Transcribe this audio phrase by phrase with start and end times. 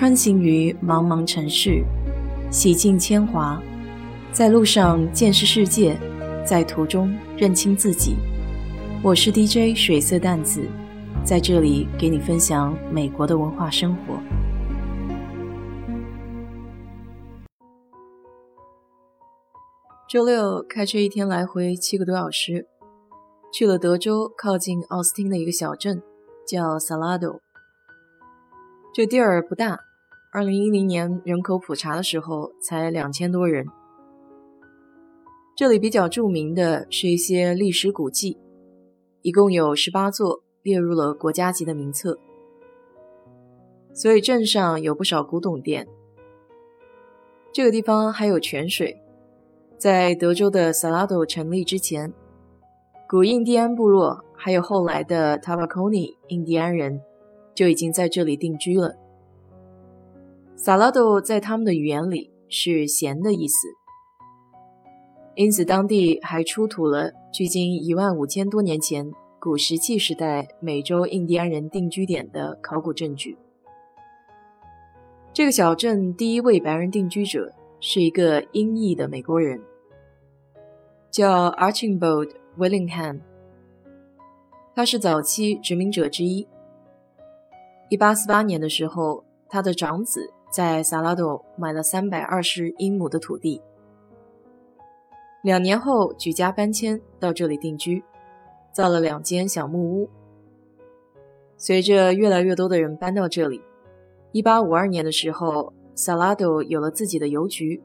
[0.00, 1.84] 穿行于茫茫城市，
[2.50, 3.60] 洗尽铅华，
[4.32, 5.94] 在路上见识世界，
[6.42, 8.16] 在途中认清自己。
[9.04, 10.66] 我是 DJ 水色淡子，
[11.22, 14.18] 在这里给你分享美国的文化生活。
[20.08, 22.66] 周六开车一天来回七个多小时，
[23.52, 26.02] 去了德州靠近奥斯汀的一个小镇，
[26.48, 27.40] 叫 Salado。
[28.94, 29.78] 这地儿不大，
[30.32, 33.66] 二零一零年人口普查的时候才两千多人。
[35.56, 38.38] 这里比较著名的是一些历史古迹，
[39.22, 42.16] 一共有十八座列入了国家级的名册，
[43.92, 45.88] 所以镇上有不少古董店。
[47.52, 49.02] 这个地方还有泉水，
[49.76, 52.12] 在德州的 Salado 成立之前，
[53.08, 57.00] 古印第安部落还有后来的 Tabaconi 印第安人。
[57.52, 58.96] 就已经在这里定居了。
[60.62, 63.66] 萨拉多在他们的语言里是“咸”的意思，
[65.34, 73.38] 因此当地还出土了距今一万五千多年前古石器时代美洲印第安人定居点的考古证据。
[75.32, 77.50] 这个小镇第一位白人定居者
[77.80, 79.62] 是一个英裔的美国人，
[81.10, 83.20] 叫 Archibald Willingham，
[84.74, 86.46] 他是早期殖民者之一。
[87.88, 93.62] 一八四八年的时候，他的长子在萨拉多买了三百二十英亩的土地。
[95.42, 98.04] 两年后，举家搬迁到这里定居，
[98.72, 100.10] 造了两间小木屋。
[101.56, 103.62] 随着越来越多的人搬到这里，
[104.32, 107.82] 一八五二年的时候，萨拉多有了自己的邮局，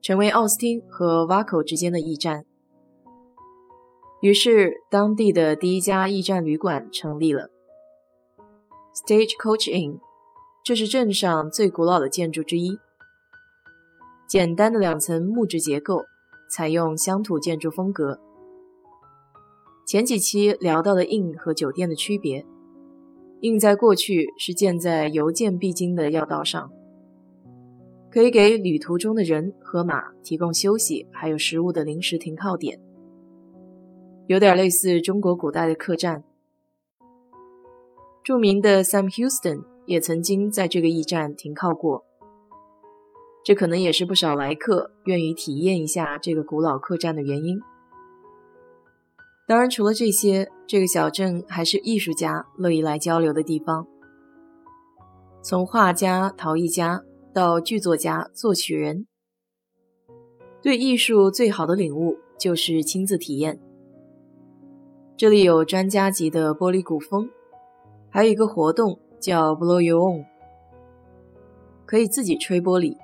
[0.00, 2.44] 成为奥斯汀和瓦口之间的驿站。
[4.20, 7.50] 于是，当地的第一家驿站旅馆成立了。
[8.94, 10.00] Stagecoach Inn，
[10.64, 12.78] 这是镇上最古老的建筑之一。
[14.28, 16.04] 简单的两层木质结构，
[16.48, 18.20] 采用乡土建筑风格。
[19.84, 22.46] 前几期聊到的 in 和酒店的区别。
[23.40, 26.70] in 在过去是建在邮件必经的要道上，
[28.08, 32.80] 可以给旅途中的人和马提供休息还有食物的临时停靠点，
[34.28, 36.22] 有点类似中国古代的客栈。
[38.22, 42.04] 著名的 Sam Houston 也曾经在这个驿站停靠过，
[43.44, 47.60] 这可能也是不少来客愿意体验一下这个古老客栈的原因。
[49.46, 53.86] 当然，除了这些，这个小镇还是艺术家乐意来交流的地方。
[55.42, 57.02] 从画家、陶艺家
[57.34, 59.06] 到剧作家、作曲人，
[60.62, 63.60] 对艺术最好的领悟就是亲自体验。
[65.16, 67.28] 这里有专家级的玻璃古风。
[68.14, 70.26] 还有一个活动叫 Blow Your Own，
[71.86, 72.96] 可以自己吹玻璃，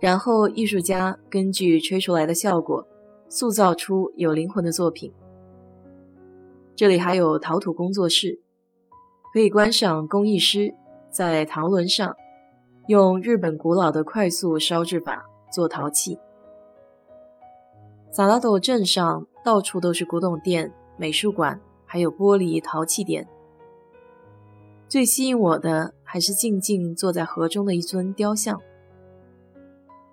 [0.00, 2.86] 然后艺术家根据吹出来的效果，
[3.28, 5.12] 塑造出有灵魂的作品。
[6.74, 8.40] 这里还有陶土工作室，
[9.34, 10.74] 可以观赏工艺师
[11.10, 12.16] 在陶轮上
[12.86, 16.18] 用日本古老的快速烧制法做陶器。
[18.10, 23.28] 萨拉多镇上到处都是古董店、美术馆，还有玻璃陶器店。
[24.92, 28.60] 最吸引我的还是静静坐在河中的一尊雕像。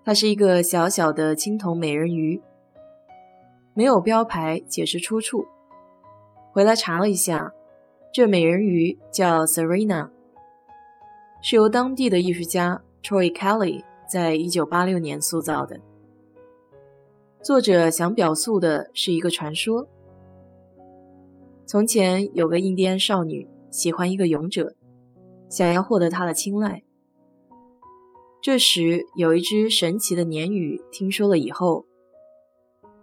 [0.06, 2.42] 它是一个小小的青铜美人鱼，
[3.74, 5.46] 没有标牌解释出处。
[6.54, 7.54] 回来查了一下，
[8.14, 10.12] 这美人鱼叫 Serena，
[11.42, 15.78] 是由当地的艺术家 Troy Kelly 在一九八六年塑造的。
[17.44, 19.90] 作者想表述的是一个传说：
[21.66, 23.46] 从前有个印第安少女。
[23.72, 24.76] 喜欢一个勇者，
[25.50, 26.84] 想要获得他的青睐。
[28.42, 31.86] 这时，有一只神奇的鲶鱼听说了以后，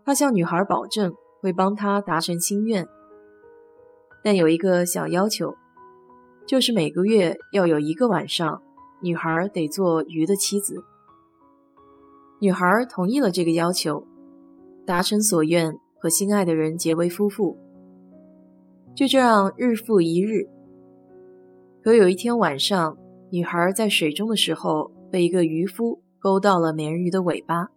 [0.05, 2.89] 他向女孩保证会帮她达成心愿，
[4.25, 5.55] 但有一个小要求，
[6.47, 8.63] 就是每个月要有一个晚上，
[9.03, 10.83] 女孩得做鱼的妻子。
[12.41, 14.07] 女孩同意了这个要求，
[14.87, 17.59] 达成所愿，和心爱的人结为夫妇。
[18.95, 20.49] 就这样，日复一日。
[21.87, 22.99] 可有一天晚上，
[23.31, 27.69] 女孩在水中的时候，被一个渔夫勾到了美人鱼的尾巴。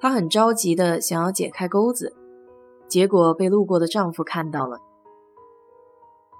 [0.00, 2.16] 她很着急的想要解开钩子，
[2.88, 4.80] 结果被路过的丈夫看到了。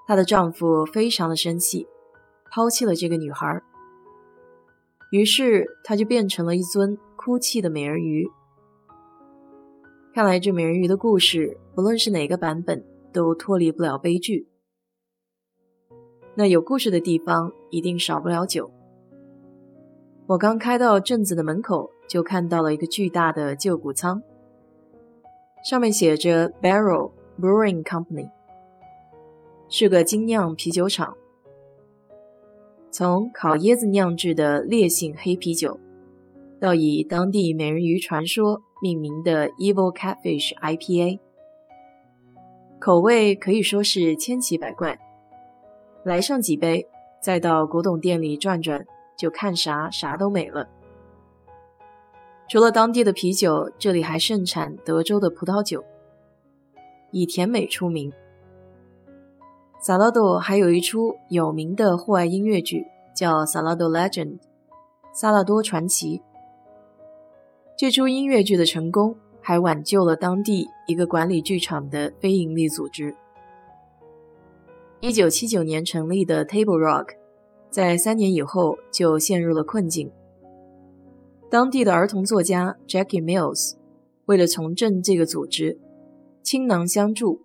[0.08, 1.86] 她的丈夫非常的生气，
[2.50, 3.62] 抛弃了这个女孩。
[5.12, 8.28] 于是她就变成了一尊哭泣的美人鱼。
[10.12, 14.48] 看来这美人鱼的故事，不论是哪个版本，都脱离不了悲剧。
[16.38, 18.70] 那有故事的地方一定少不了酒。
[20.26, 24.22] 我刚开到镇子的门口，就看到了一个巨大的旧谷仓，
[25.64, 28.30] 上面写着 Barrel Brewing Company，
[29.70, 31.16] 是个精酿啤酒厂。
[32.90, 35.78] 从烤椰子酿制的烈性黑啤酒，
[36.60, 41.18] 到以当地美人鱼传说命名的 Evil Catfish IPA，
[42.78, 44.98] 口味可以说是千奇百怪。
[46.06, 46.88] 来上几杯，
[47.20, 48.86] 再到古董店里转转。
[49.16, 50.68] 就看啥啥都美了。
[52.50, 55.82] 除了当地的啤酒，这里还盛产德州的葡萄酒，
[57.12, 58.12] 以甜美出名。
[59.80, 64.34] 萨拉多还有一出有名的户外音乐剧，叫《萨拉多 Legend》
[65.14, 66.20] （萨拉多传奇）。
[67.74, 73.16] 这出音乐剧的成功，还挽救了当地一个管理剧场的非营利组织。
[75.06, 77.10] 一九七九年成立的 Table Rock。
[77.70, 80.10] 在三年以后就陷入了困境。
[81.48, 83.76] 当地的儿童作家 Jackie Mills
[84.24, 85.78] 为了重振这个组织，
[86.42, 87.40] 倾囊相助，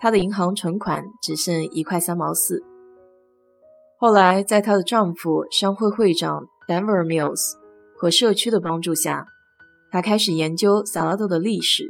[0.00, 2.60] 她的银行存款只剩一块三毛四。
[3.96, 7.52] 后来，在她的丈夫商会会长 Denver Mills
[7.96, 9.28] 和社区的帮助下，
[9.92, 11.88] 她开始研究萨拉多的历史，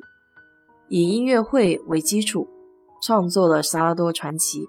[0.91, 2.47] 以音乐会为基础，
[3.03, 4.67] 创作了《萨拉多传奇》。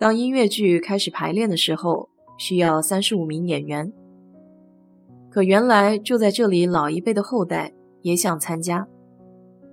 [0.00, 2.08] 当音乐剧开始排练的时候，
[2.38, 3.92] 需要三十五名演员。
[5.30, 8.88] 可原来住在这里老一辈的后代也想参加，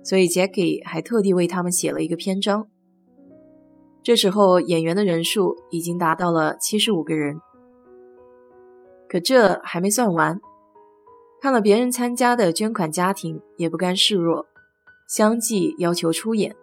[0.04, 2.68] 所以 Jackie 还特地为他们写了一个篇章。
[4.02, 7.40] 这时候演员的人数已经达到了七十五个人。
[9.08, 10.38] 可这还没算完，
[11.40, 14.44] 看了别人参加的捐款家庭也不甘示弱，
[15.08, 16.54] 相继要求出演。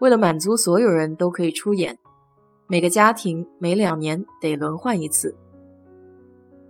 [0.00, 1.98] 为了满足所有人都可以出演，
[2.68, 5.36] 每个家庭每两年得轮换一次。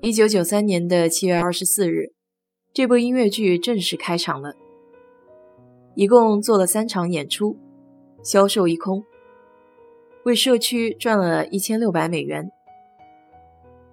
[0.01, 2.13] 一九九三年的七月二十四日，
[2.73, 4.55] 这部音乐剧正式开场了。
[5.95, 7.57] 一共做了三场演出，
[8.23, 9.05] 销售一空，
[10.25, 12.51] 为社区赚了一千六百美元。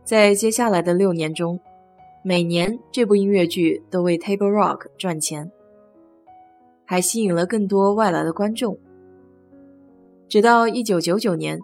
[0.03, 1.59] 在接下来的六年中，
[2.23, 5.51] 每年这部音乐剧都为 Table Rock 赚钱，
[6.85, 8.77] 还吸引了更多外来的观众。
[10.35, 11.61] 直到一九九九年，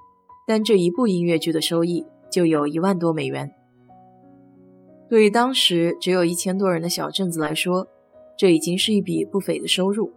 [0.48, 3.54] 单这一部音乐剧的收益就有一万多美元。
[5.10, 7.86] 对于当时只有一千多人的小镇子来说，
[8.38, 10.14] 这已经是一笔不菲的收入。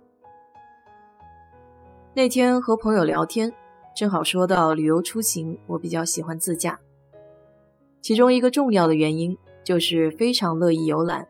[2.15, 3.53] 那天和朋友聊天，
[3.93, 6.79] 正好说到旅游出行，我比较喜欢自驾，
[8.01, 11.27] 其中一个重要的原因就是非常乐意游览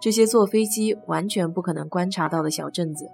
[0.00, 3.10] 这些坐飞机完全不可能观察到的小镇子。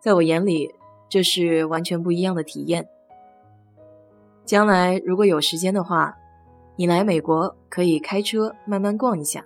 [0.00, 0.72] 在我眼里。
[1.10, 2.88] 这是完全不一样的体验。
[4.46, 6.16] 将来如果有时间的话，
[6.76, 9.44] 你来美国可以开车慢慢逛一下，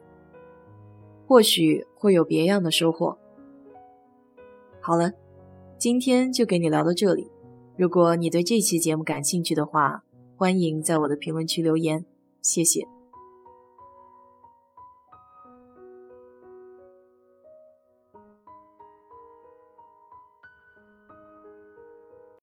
[1.27, 3.19] 或许会有别样的收获。
[4.81, 5.13] 好了，
[5.77, 7.29] 今天就给你聊到这里。
[7.77, 10.05] 如果你对这期节目感兴趣的话，
[10.37, 12.05] 欢迎在我的评论区留言，
[12.41, 12.94] 谢谢。